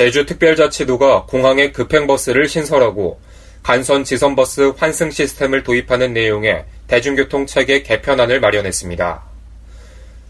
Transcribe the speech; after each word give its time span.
제주특별자치도가 0.00 1.26
공항에 1.26 1.72
급행버스를 1.72 2.48
신설하고 2.48 3.20
간선 3.62 4.04
지선버스 4.04 4.72
환승 4.78 5.10
시스템을 5.10 5.62
도입하는 5.62 6.14
내용의 6.14 6.64
대중교통 6.86 7.44
체계 7.44 7.82
개편안을 7.82 8.40
마련했습니다. 8.40 9.22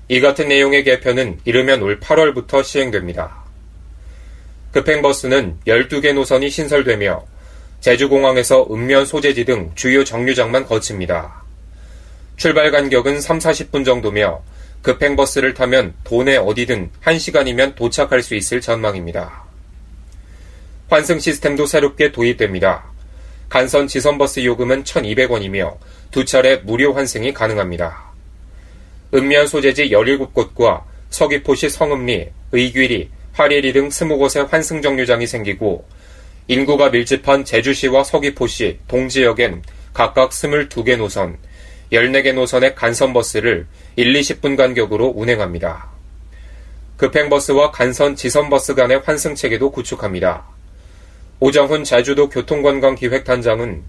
이 0.09 0.21
같은 0.21 0.49
내용의 0.49 0.83
개편은 0.83 1.39
이르면 1.45 1.83
올 1.83 2.01
8월부터 2.01 2.65
시행됩니다. 2.65 3.45
급행버스는 4.73 5.59
12개 5.69 6.15
노선이 6.15 6.51
신설되며 6.51 7.25
제주공항에서 7.79 8.67
읍면 8.69 9.07
소재지 9.07 9.45
등 9.45 9.71
주요 9.77 10.03
정류장만 10.03 10.67
거칩니다. 10.67 11.45
출발 12.37 12.73
간격은 12.73 13.21
3, 13.21 13.39
40분 13.39 13.85
정도며 13.85 14.43
급행버스를 14.83 15.55
타면 15.55 15.95
도내 16.03 16.39
어디든 16.39 16.91
1시간이면 17.05 17.77
도착할 17.77 18.21
수 18.25 18.35
있을 18.35 18.61
전망입니다. 18.61 19.50
환승 20.91 21.21
시스템도 21.21 21.67
새롭게 21.67 22.11
도입됩니다. 22.11 22.85
간선 23.49 23.87
지선버스 23.87 24.45
요금은 24.45 24.83
1,200원이며 24.83 25.77
두 26.11 26.25
차례 26.25 26.57
무료 26.57 26.93
환승이 26.93 27.33
가능합니다. 27.33 28.11
읍면 29.15 29.47
소재지 29.47 29.91
17곳과 29.91 30.83
서귀포시 31.11 31.71
성읍리, 31.71 32.31
의귀리, 32.51 33.09
화리리 33.35 33.73
등 33.73 33.89
20곳의 33.89 34.49
환승 34.49 34.83
정류장이 34.83 35.29
생기고 35.29 35.87
인구가 36.49 36.91
밀집한 36.91 37.45
제주시와 37.45 38.03
서귀포시, 38.03 38.81
동지역엔 38.89 39.63
각각 39.95 40.31
22개 40.31 40.97
노선, 40.97 41.39
14개 41.93 42.35
노선의 42.35 42.75
간선버스를 42.75 43.69
1, 43.95 44.13
20분 44.13 44.57
간격으로 44.57 45.13
운행합니다. 45.15 45.89
급행버스와 46.97 47.71
간선 47.71 48.17
지선버스 48.17 48.75
간의 48.75 49.03
환승 49.05 49.37
체계도 49.37 49.71
구축합니다. 49.71 50.59
오정훈 51.43 51.85
제주도 51.85 52.29
교통관광기획단장은 52.29 53.83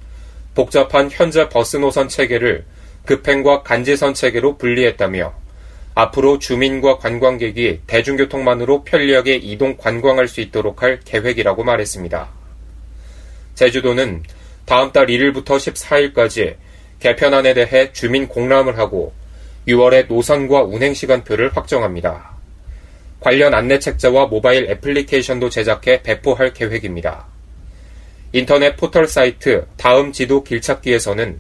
복잡한 0.55 1.09
현재 1.11 1.49
버스 1.49 1.75
노선 1.75 2.07
체계를 2.07 2.63
급행과 3.05 3.63
간지선 3.63 4.13
체계로 4.13 4.57
분리했다며 4.57 5.33
앞으로 5.93 6.39
주민과 6.39 6.97
관광객이 6.97 7.81
대중교통만으로 7.87 8.85
편리하게 8.85 9.35
이동 9.35 9.75
관광할 9.75 10.29
수 10.29 10.39
있도록 10.39 10.81
할 10.81 11.01
계획이라고 11.03 11.65
말했습니다. 11.65 12.29
제주도는 13.55 14.23
다음 14.63 14.93
달 14.93 15.07
1일부터 15.07 15.57
14일까지 15.57 16.55
개편안에 17.01 17.53
대해 17.53 17.91
주민 17.91 18.29
공람을 18.29 18.77
하고 18.77 19.11
6월에 19.67 20.07
노선과 20.07 20.63
운행 20.63 20.93
시간표를 20.93 21.51
확정합니다. 21.53 22.31
관련 23.19 23.53
안내 23.53 23.77
책자와 23.77 24.27
모바일 24.27 24.69
애플리케이션도 24.69 25.49
제작해 25.49 26.01
배포할 26.01 26.53
계획입니다. 26.53 27.30
인터넷 28.33 28.77
포털 28.77 29.07
사이트 29.07 29.65
다음 29.77 30.11
지도 30.11 30.43
길찾기에서는 30.43 31.39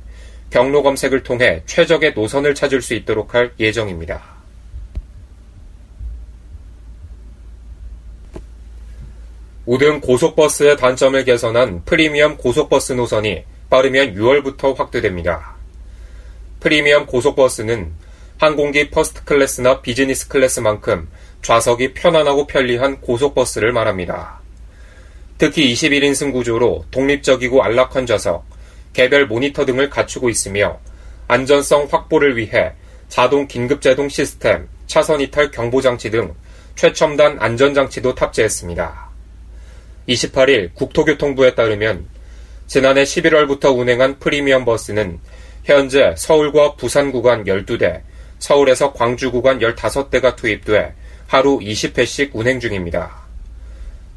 경로 0.49 0.83
검색을 0.83 1.23
통해 1.23 1.63
최적의 1.65 2.13
노선을 2.13 2.53
찾을 2.53 2.81
수 2.81 2.93
있도록 2.93 3.33
할 3.33 3.53
예정입니다. 3.59 4.21
우등 9.65 10.01
고속버스의 10.01 10.75
단점을 10.75 11.23
개선한 11.23 11.85
프리미엄 11.85 12.35
고속버스 12.35 12.93
노선이 12.93 13.43
빠르면 13.69 14.15
6월부터 14.15 14.75
확대됩니다. 14.75 15.55
프리미엄 16.59 17.05
고속버스는 17.05 17.93
항공기 18.37 18.89
퍼스트 18.89 19.23
클래스나 19.23 19.81
비즈니스 19.81 20.27
클래스만큼 20.27 21.07
좌석이 21.41 21.93
편안하고 21.93 22.47
편리한 22.47 22.99
고속버스를 22.99 23.71
말합니다. 23.71 24.40
특히 25.41 25.73
21인승 25.73 26.31
구조로 26.33 26.85
독립적이고 26.91 27.63
안락한 27.63 28.05
좌석, 28.05 28.45
개별 28.93 29.25
모니터 29.25 29.65
등을 29.65 29.89
갖추고 29.89 30.29
있으며 30.29 30.79
안전성 31.27 31.87
확보를 31.89 32.37
위해 32.37 32.73
자동 33.09 33.47
긴급제동 33.47 34.07
시스템, 34.07 34.67
차선 34.85 35.19
이탈 35.19 35.49
경보장치 35.49 36.11
등 36.11 36.35
최첨단 36.75 37.39
안전장치도 37.39 38.13
탑재했습니다. 38.13 39.09
28일 40.09 40.75
국토교통부에 40.75 41.55
따르면 41.55 42.05
지난해 42.67 43.01
11월부터 43.01 43.75
운행한 43.75 44.19
프리미엄 44.19 44.63
버스는 44.63 45.17
현재 45.63 46.13
서울과 46.19 46.75
부산 46.75 47.11
구간 47.11 47.45
12대, 47.45 48.03
서울에서 48.37 48.93
광주 48.93 49.31
구간 49.31 49.57
15대가 49.57 50.35
투입돼 50.35 50.93
하루 51.25 51.57
20회씩 51.57 52.29
운행 52.35 52.59
중입니다. 52.59 53.20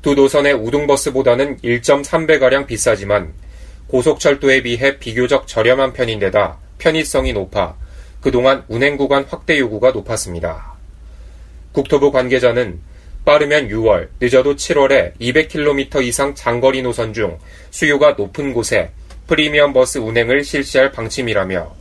두 0.05 0.15
노선의 0.15 0.53
우등버스보다는 0.53 1.61
1.3배가량 1.65 2.67
비싸지만 2.67 3.33
고속철도에 3.87 4.63
비해 4.63 4.99
비교적 4.99 5.47
저렴한 5.47 5.95
편인데다 5.95 6.59
편의성이 6.77 7.33
높아 7.33 7.75
그동안 8.21 8.65
운행 8.69 8.99
구간 8.99 9.25
확대 9.25 9.59
요구가 9.59 9.93
높았습니다. 9.93 10.75
국토부 11.73 12.13
관계자는 12.13 12.81
빠르면 13.25 13.69
6월, 13.69 14.09
늦어도 14.21 14.57
7월에 14.57 15.17
200km 15.19 16.05
이상 16.05 16.35
장거리 16.35 16.83
노선 16.83 17.15
중 17.15 17.39
수요가 17.71 18.11
높은 18.11 18.53
곳에 18.53 18.91
프리미엄 19.27 19.73
버스 19.73 19.97
운행을 19.97 20.45
실시할 20.45 20.93
방침이라며 20.93 21.75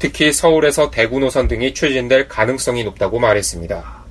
특히 0.00 0.32
서울에서 0.32 0.90
대구 0.90 1.20
노선 1.20 1.46
등이 1.46 1.74
추진될 1.74 2.26
가능성이 2.26 2.82
높다고 2.82 3.20
말했습니다. 3.20 4.01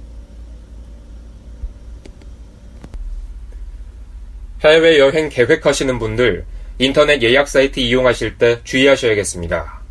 해외 4.63 4.99
여행 4.99 5.29
계획하시는 5.29 5.97
분들 5.97 6.45
인터넷 6.77 7.21
예약 7.23 7.47
사이트 7.47 7.79
이용하실 7.79 8.37
때 8.37 8.59
주의하셔야겠습니다. 8.63 9.81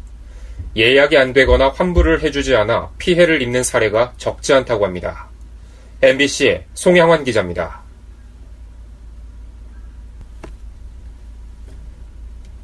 예약이 0.77 1.19
안 1.19 1.33
되거나 1.33 1.71
환불을 1.71 2.23
해주지 2.23 2.55
않아 2.55 2.91
피해를 2.99 3.43
입는 3.43 3.65
사례가 3.65 4.13
적지 4.17 4.53
않다고 4.53 4.85
합니다. 4.85 5.29
MBC 6.03 6.63
송양환 6.75 7.25
기자입니다. 7.25 7.81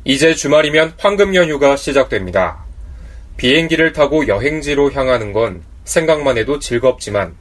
이제 0.05 0.35
주말이면 0.35 0.95
황금 0.99 1.35
연휴가 1.35 1.77
시작됩니다. 1.77 2.65
비행기를 3.37 3.93
타고 3.93 4.29
여행지로 4.29 4.93
향하는 4.93 5.33
건 5.33 5.63
생각만 5.85 6.39
해도 6.39 6.61
즐겁지만 6.61 7.35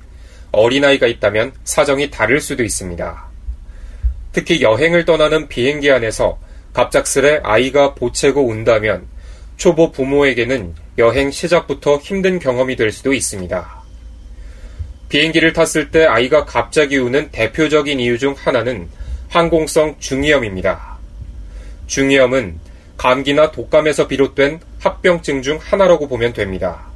어린아이가 0.52 1.06
있다면 1.06 1.54
사정이 1.64 2.10
다를 2.10 2.42
수도 2.42 2.64
있습니다. 2.64 3.25
특히 4.36 4.62
여행을 4.62 5.06
떠나는 5.06 5.48
비행기 5.48 5.90
안에서 5.90 6.38
갑작스레 6.74 7.40
아이가 7.42 7.94
보채고 7.94 8.46
운다면 8.46 9.08
초보 9.56 9.94
부모에게는 9.94 10.76
여행 10.98 11.32
시작부터 11.32 11.96
힘든 12.00 12.38
경험이 12.38 12.76
될 12.76 12.92
수도 12.92 13.14
있습니다. 13.14 13.84
비행기를 15.08 15.54
탔을 15.54 15.90
때 15.90 16.04
아이가 16.04 16.44
갑자기 16.44 16.98
우는 16.98 17.30
대표적인 17.32 17.98
이유 18.02 18.20
중 18.20 18.36
하나는 18.38 18.90
항공성 19.30 19.96
중이염입니다. 20.00 20.98
중이염은 21.88 22.60
감기나 22.98 23.52
독감에서 23.52 24.10
비롯된 24.10 24.60
합병증 24.82 25.44
중 25.44 25.60
하나라고 25.62 26.10
보면 26.10 26.34
됩니다. 26.34 26.88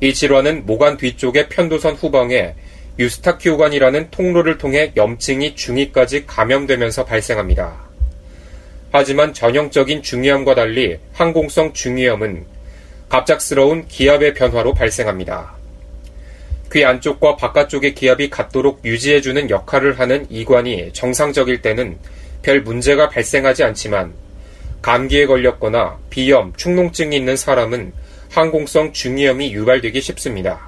이 0.00 0.14
질환은 0.14 0.64
모관 0.64 0.96
뒤쪽의 0.96 1.48
편도선 1.48 1.96
후방에 1.96 2.54
유스타키오관이라는 2.98 4.10
통로를 4.10 4.58
통해 4.58 4.92
염증이 4.96 5.54
중위까지 5.54 6.26
감염되면서 6.26 7.04
발생합니다. 7.04 7.86
하지만 8.90 9.34
전형적인 9.34 10.02
중이염과 10.02 10.54
달리 10.54 10.98
항공성 11.12 11.72
중이염은 11.72 12.46
갑작스러운 13.08 13.86
기압의 13.86 14.34
변화로 14.34 14.74
발생합니다. 14.74 15.54
귀 16.72 16.84
안쪽과 16.84 17.36
바깥쪽의 17.36 17.94
기압이 17.94 18.30
같도록 18.30 18.84
유지해주는 18.84 19.50
역할을 19.50 20.00
하는 20.00 20.26
이관이 20.30 20.92
정상적일 20.92 21.62
때는 21.62 21.98
별 22.42 22.62
문제가 22.62 23.08
발생하지 23.08 23.64
않지만 23.64 24.12
감기에 24.82 25.26
걸렸거나 25.26 25.98
비염, 26.10 26.52
축농증이 26.56 27.16
있는 27.16 27.36
사람은 27.36 27.92
항공성 28.30 28.92
중이염이 28.92 29.52
유발되기 29.52 30.00
쉽습니다. 30.00 30.65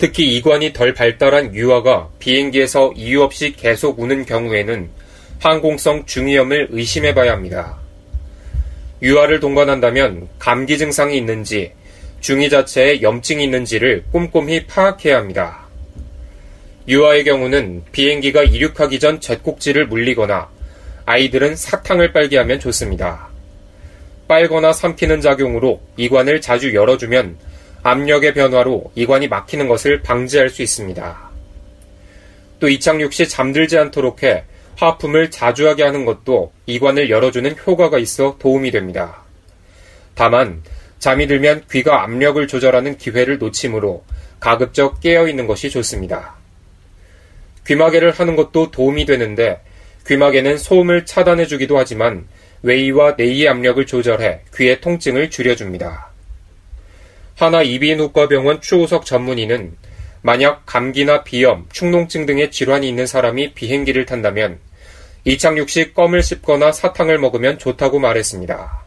특히 0.00 0.34
이관이 0.34 0.72
덜 0.72 0.94
발달한 0.94 1.54
유아가 1.54 2.08
비행기에서 2.18 2.94
이유 2.96 3.20
없이 3.20 3.52
계속 3.52 4.00
우는 4.00 4.24
경우에는 4.24 4.88
항공성 5.38 6.06
중이염을 6.06 6.68
의심해 6.70 7.12
봐야 7.14 7.32
합니다. 7.32 7.76
유아를 9.02 9.40
동반한다면 9.40 10.28
감기 10.38 10.78
증상이 10.78 11.18
있는지 11.18 11.72
중이 12.20 12.48
자체에 12.48 13.02
염증이 13.02 13.44
있는지를 13.44 14.04
꼼꼼히 14.10 14.66
파악해야 14.66 15.18
합니다. 15.18 15.66
유아의 16.88 17.24
경우는 17.24 17.82
비행기가 17.92 18.42
이륙하기 18.42 19.00
전 19.00 19.20
젖꼭지를 19.20 19.86
물리거나 19.86 20.48
아이들은 21.04 21.56
사탕을 21.56 22.14
빨게 22.14 22.38
하면 22.38 22.58
좋습니다. 22.58 23.28
빨거나 24.28 24.72
삼키는 24.72 25.20
작용으로 25.20 25.82
이관을 25.98 26.40
자주 26.40 26.74
열어주면 26.74 27.49
압력의 27.82 28.34
변화로 28.34 28.92
이관이 28.94 29.28
막히는 29.28 29.68
것을 29.68 30.02
방지할 30.02 30.50
수 30.50 30.62
있습니다. 30.62 31.30
또 32.60 32.68
이착륙 32.68 33.12
시 33.12 33.28
잠들지 33.28 33.78
않도록 33.78 34.22
해 34.22 34.44
하품을 34.76 35.30
자주 35.30 35.68
하게 35.68 35.82
하는 35.82 36.04
것도 36.04 36.52
이관을 36.66 37.10
열어주는 37.10 37.56
효과가 37.66 37.98
있어 37.98 38.36
도움이 38.38 38.70
됩니다. 38.70 39.22
다만 40.14 40.62
잠이 40.98 41.26
들면 41.26 41.64
귀가 41.70 42.02
압력을 42.02 42.46
조절하는 42.46 42.98
기회를 42.98 43.38
놓치므로 43.38 44.04
가급적 44.38 45.00
깨어 45.00 45.28
있는 45.28 45.46
것이 45.46 45.70
좋습니다. 45.70 46.34
귀마개를 47.66 48.10
하는 48.10 48.36
것도 48.36 48.70
도움이 48.70 49.06
되는데 49.06 49.60
귀마개는 50.06 50.58
소음을 50.58 51.06
차단해 51.06 51.46
주기도 51.46 51.78
하지만 51.78 52.26
웨이와 52.62 53.14
네이의 53.16 53.48
압력을 53.48 53.84
조절해 53.86 54.40
귀의 54.54 54.80
통증을 54.80 55.30
줄여줍니다. 55.30 56.09
하나 57.40 57.62
이비인후과병원 57.62 58.60
추호석 58.60 59.06
전문의는 59.06 59.76
만약 60.20 60.66
감기나 60.66 61.24
비염, 61.24 61.66
축농증 61.72 62.26
등의 62.26 62.50
질환이 62.50 62.86
있는 62.86 63.06
사람이 63.06 63.54
비행기를 63.54 64.04
탄다면 64.04 64.58
이착륙 65.24 65.70
시 65.70 65.94
껌을 65.94 66.22
씹거나 66.22 66.72
사탕을 66.72 67.18
먹으면 67.18 67.58
좋다고 67.58 67.98
말했습니다. 67.98 68.84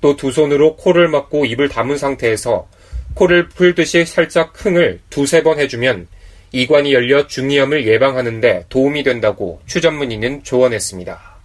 또 0.00 0.16
두 0.16 0.32
손으로 0.32 0.76
코를 0.76 1.08
막고 1.08 1.44
입을 1.44 1.68
담은 1.68 1.96
상태에서 1.96 2.68
코를 3.14 3.48
풀듯이 3.48 4.04
살짝 4.04 4.52
흥을 4.54 5.00
두세 5.10 5.42
번 5.44 5.60
해주면 5.60 6.08
이관이 6.50 6.92
열려 6.92 7.26
중이염을 7.26 7.86
예방하는데 7.86 8.66
도움이 8.68 9.02
된다고 9.04 9.60
추 9.66 9.80
전문의는 9.80 10.42
조언했습니다. 10.42 11.38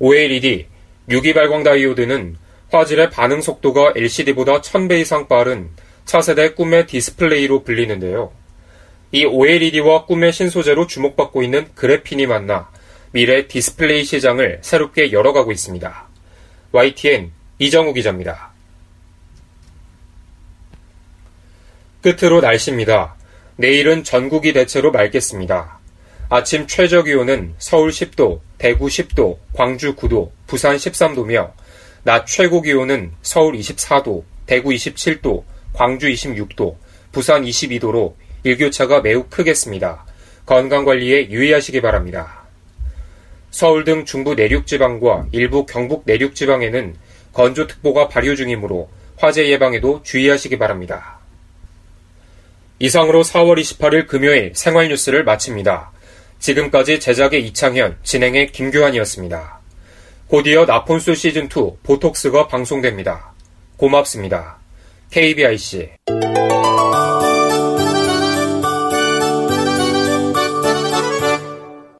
OLED 0.00 0.71
유기 1.08 1.34
발광 1.34 1.62
다이오드는 1.62 2.36
화질의 2.70 3.10
반응 3.10 3.40
속도가 3.40 3.92
LCD보다 3.96 4.60
1000배 4.60 5.00
이상 5.00 5.28
빠른 5.28 5.70
차세대 6.04 6.54
꿈의 6.54 6.86
디스플레이로 6.86 7.64
불리는데요. 7.64 8.32
이 9.12 9.24
OLED와 9.24 10.06
꿈의 10.06 10.32
신소재로 10.32 10.86
주목받고 10.86 11.42
있는 11.42 11.68
그래핀이 11.74 12.26
만나 12.26 12.70
미래 13.10 13.46
디스플레이 13.46 14.04
시장을 14.04 14.60
새롭게 14.62 15.12
열어가고 15.12 15.52
있습니다. 15.52 16.08
YTN 16.72 17.30
이정우 17.58 17.92
기자입니다. 17.92 18.52
끝으로 22.00 22.40
날씨입니다. 22.40 23.14
내일은 23.56 24.02
전국이 24.02 24.54
대체로 24.54 24.90
맑겠습니다. 24.90 25.81
아침 26.34 26.66
최저 26.66 27.02
기온은 27.02 27.52
서울 27.58 27.90
10도, 27.90 28.40
대구 28.56 28.86
10도, 28.86 29.36
광주 29.52 29.94
9도, 29.94 30.30
부산 30.46 30.76
13도며 30.76 31.52
낮 32.04 32.26
최고 32.26 32.62
기온은 32.62 33.12
서울 33.20 33.54
24도, 33.58 34.24
대구 34.46 34.70
27도, 34.70 35.44
광주 35.74 36.08
26도, 36.08 36.76
부산 37.12 37.44
22도로 37.44 38.14
일교차가 38.44 39.02
매우 39.02 39.24
크겠습니다. 39.24 40.06
건강관리에 40.46 41.28
유의하시기 41.28 41.82
바랍니다. 41.82 42.46
서울 43.50 43.84
등 43.84 44.06
중부 44.06 44.34
내륙지방과 44.34 45.26
일부 45.32 45.66
경북 45.66 46.04
내륙지방에는 46.06 46.94
건조특보가 47.34 48.08
발효 48.08 48.34
중이므로 48.36 48.88
화재 49.18 49.46
예방에도 49.50 50.02
주의하시기 50.02 50.56
바랍니다. 50.56 51.18
이상으로 52.78 53.22
4월 53.22 53.60
28일 53.60 54.06
금요일 54.06 54.52
생활뉴스를 54.54 55.24
마칩니다. 55.24 55.92
지금까지 56.42 56.98
제작의 56.98 57.46
이창현, 57.46 57.98
진행의 58.02 58.50
김규환이었습니다. 58.50 59.60
곧이어 60.26 60.64
나폰수 60.64 61.12
시즌2 61.12 61.76
보톡스가 61.84 62.48
방송됩니다. 62.48 63.32
고맙습니다. 63.76 64.58
KBIC 65.10 65.90